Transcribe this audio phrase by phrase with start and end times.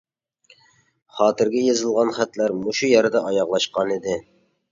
[1.17, 4.17] خاتىرىگە يېزىلغان خەتلەر مۇشۇ يەردە ئاياغلاشقانىدى.